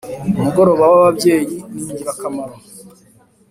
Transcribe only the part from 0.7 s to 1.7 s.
waba byeyi